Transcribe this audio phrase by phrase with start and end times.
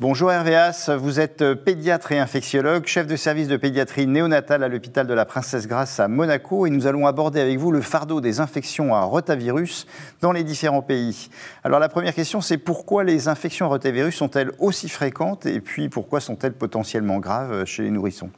[0.00, 5.06] Bonjour Hervéas, vous êtes pédiatre et infectiologue, chef de service de pédiatrie néonatale à l'hôpital
[5.06, 8.40] de la Princesse Grasse à Monaco et nous allons aborder avec vous le fardeau des
[8.40, 9.86] infections à rotavirus
[10.20, 11.28] dans les différents pays.
[11.62, 15.88] Alors la première question c'est pourquoi les infections à rotavirus sont-elles aussi fréquentes et puis
[15.88, 18.30] pourquoi sont-elles potentiellement graves chez les nourrissons?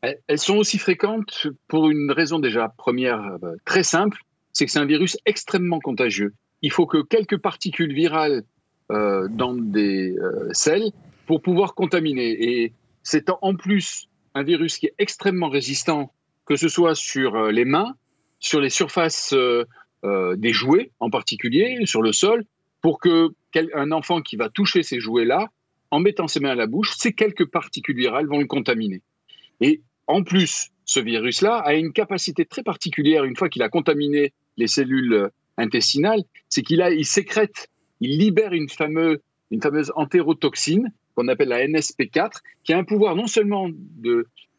[0.00, 4.22] Elles sont aussi fréquentes pour une raison déjà première euh, très simple,
[4.54, 6.32] c'est que c'est un virus extrêmement contagieux.
[6.62, 8.42] Il faut que quelques particules virales
[8.90, 10.90] euh, dans des euh, selles
[11.26, 12.30] pour pouvoir contaminer.
[12.30, 12.72] Et
[13.04, 16.12] c'est en plus un virus qui est extrêmement résistant,
[16.44, 17.94] que ce soit sur euh, les mains,
[18.40, 19.34] sur les surfaces
[20.02, 22.44] des jouets en particulier, sur le sol,
[22.80, 23.28] pour que
[23.74, 25.50] un enfant qui va toucher ces jouets-là,
[25.90, 29.02] en mettant ses mains à la bouche, ces quelques particules virales vont le contaminer.
[29.60, 34.32] Et en plus, ce virus-là a une capacité très particulière, une fois qu'il a contaminé
[34.56, 35.28] les cellules
[35.58, 37.68] intestinales, c'est qu'il il sécrète
[38.00, 39.18] il libère une fameuse,
[39.94, 42.30] entérotoxine qu'on appelle la NSP4,
[42.64, 43.68] qui a un pouvoir non seulement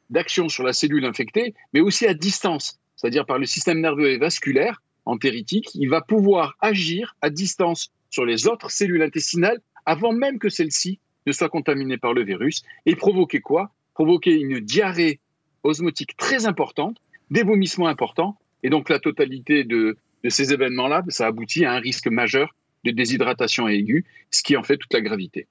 [0.10, 4.18] d'action sur la cellule infectée, mais aussi à distance, c'est-à-dire par le système nerveux et
[4.18, 10.38] vasculaire entéritique, il va pouvoir agir à distance sur les autres cellules intestinales avant même
[10.38, 12.62] que celles-ci ne soient contaminées par le virus.
[12.86, 13.72] Et provoquer quoi?
[13.94, 15.20] Provoquer une diarrhée
[15.64, 16.98] osmotique très importante,
[17.30, 21.80] des vomissements importants, et donc la totalité de, de ces événements-là, ça aboutit à un
[21.80, 25.48] risque majeur de déshydratation aiguë, ce qui en fait toute la gravité.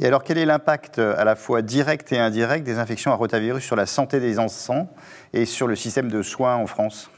[0.00, 3.14] Et alors, quel est l'impact euh, à la fois direct et indirect des infections à
[3.14, 4.92] rotavirus sur la santé des enfants
[5.32, 7.10] et sur le système de soins en France?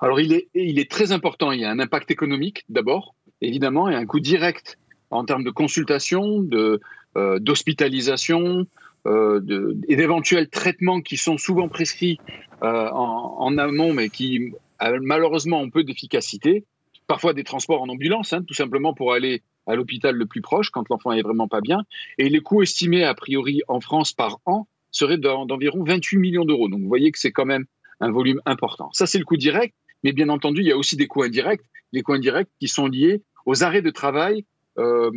[0.00, 1.52] Alors, il est, il est très important.
[1.52, 4.78] Il y a un impact économique d'abord, évidemment, et un coût direct
[5.10, 6.80] en termes de consultation, de,
[7.16, 8.66] euh, d'hospitalisation
[9.06, 12.18] euh, et d'éventuels traitements qui sont souvent prescrits
[12.62, 14.52] en, en, amont, mais qui
[15.00, 16.64] malheureusement ont peu d'efficacité
[17.12, 20.70] parfois des transports en ambulance, hein, tout simplement pour aller à l'hôpital le plus proche
[20.70, 21.82] quand l'enfant est vraiment pas bien.
[22.16, 26.70] Et les coûts estimés a priori en France par an seraient d'environ 28 millions d'euros.
[26.70, 27.66] Donc vous voyez que c'est quand même
[28.00, 28.88] un volume important.
[28.94, 31.60] Ça, c'est le coût direct, mais bien entendu, il y a aussi des coûts indirects,
[31.92, 34.46] les coûts indirects qui sont liés aux arrêts de travail
[34.78, 35.10] euh,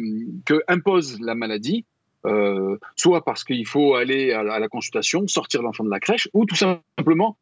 [0.45, 1.85] que impose la maladie,
[2.25, 6.43] euh, soit parce qu'il faut aller à la, consultation, sortir l'enfant de la crèche, ou
[6.43, 7.37] tout simplement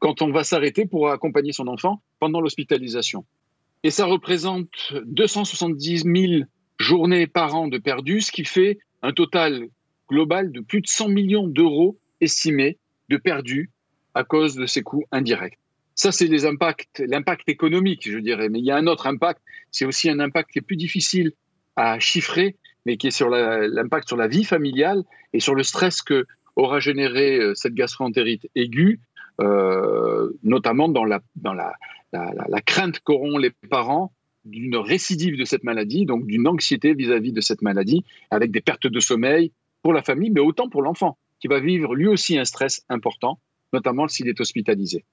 [0.00, 3.24] quand on va s'arrêter pour accompagner son enfant pendant l'hospitalisation.
[3.84, 6.44] Et ça représente 270 000
[6.78, 9.68] journées par an de perdus, ce qui fait un total
[10.08, 12.78] global de plus de 100 millions d'euros estimés
[13.10, 13.70] de perdus
[14.14, 15.58] à cause de ces coûts indirects.
[15.94, 18.48] Ça, c'est les impacts, l'impact économique, je dirais.
[18.48, 21.32] Mais il y a un autre impact, c'est aussi un impact qui est plus difficile
[21.76, 22.56] à chiffrer,
[22.86, 26.80] mais qui est sur l'impact sur la vie familiale et sur le stress que aura
[26.80, 29.00] généré euh, cette gastroentérite aiguë,
[29.38, 31.74] notamment dans la, dans la,
[32.12, 34.12] la, crainte qu'auront les parents
[34.44, 38.86] d'une récidive de cette maladie, donc d'une anxiété vis-à-vis de cette maladie, avec des pertes
[38.86, 39.52] de sommeil
[39.82, 43.38] pour la famille, mais autant pour l'enfant, qui va vivre lui aussi un stress important,
[43.72, 45.04] notamment s'il est hospitalisé.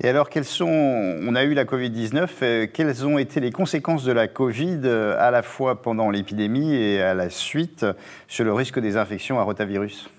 [0.00, 4.04] Et alors, quelles sont, on a eu la Covid-19, euh, quelles ont été les conséquences
[4.04, 7.86] de la Covid euh, à la fois pendant l'épidémie et à la suite
[8.28, 10.10] sur le risque des infections à rotavirus?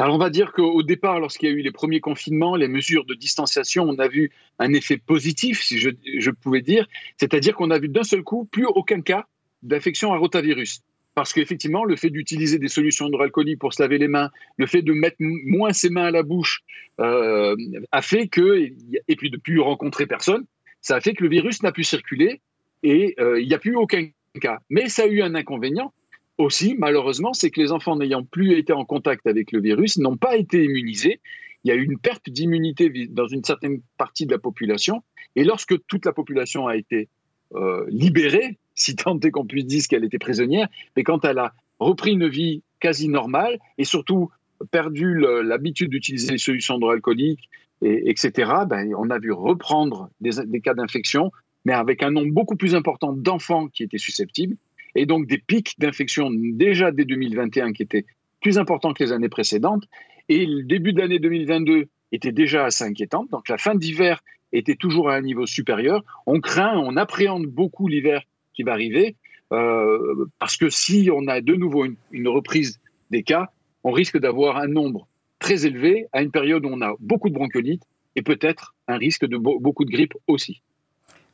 [0.00, 3.04] Alors on va dire qu'au départ, lorsqu'il y a eu les premiers confinements, les mesures
[3.04, 6.88] de distanciation, on a vu un effet positif, si je, pouvais dire,
[7.18, 9.26] c'est-à-dire qu'on a vu d'un seul coup plus aucun cas
[9.62, 10.80] d'infection à rotavirus.
[11.14, 14.80] Parce qu'effectivement, le fait d'utiliser des solutions hydroalcooliques pour se laver les mains, le fait
[14.80, 16.62] de mettre moins ses mains à la bouche,
[16.98, 17.54] euh,
[17.92, 18.70] a fait que,
[19.06, 20.46] et puis de plus rencontrer personne,
[20.80, 22.40] ça a fait que le virus n'a pu circuler
[22.82, 24.08] et euh, il n'y a plus aucun
[24.40, 24.60] cas.
[24.70, 25.92] Mais ça a eu un inconvénient,
[26.40, 30.16] aussi, malheureusement, c'est que les enfants n'ayant plus été en contact avec le virus n'ont
[30.16, 31.20] pas été immunisés.
[31.64, 35.02] Il y a eu une perte d'immunité dans une certaine partie de la population.
[35.36, 37.08] Et lorsque toute la population a été
[37.54, 41.52] euh, libérée, si tant est qu'on puisse dire qu'elle était prisonnière, mais quand elle a
[41.78, 44.30] repris une vie quasi normale et surtout
[44.70, 47.48] perdu l'habitude d'utiliser les solutions hydroalcooliques,
[47.82, 51.32] et, etc., ben, on a vu reprendre des cas d'infection,
[51.64, 54.56] mais avec un nombre beaucoup plus important d'enfants qui étaient susceptibles
[54.94, 58.04] et donc des pics d'infection déjà dès 2021 qui étaient
[58.40, 59.84] plus importants que les années précédentes.
[60.28, 63.26] Et le début de l'année 2022 était déjà assez inquiétant.
[63.30, 64.22] Donc la fin d'hiver
[64.52, 66.02] était toujours à un niveau supérieur.
[66.26, 68.22] On craint, on appréhende beaucoup l'hiver
[68.54, 69.16] qui va arriver,
[69.52, 73.50] euh, parce que si on a de nouveau une, reprise des cas,
[73.84, 75.06] on risque d'avoir un nombre
[75.38, 77.82] très élevé à une période où on a beaucoup de bronchiolite
[78.16, 80.62] et peut-être un risque de beaucoup de grippe aussi.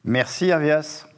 [0.05, 1.09] Merci Avias.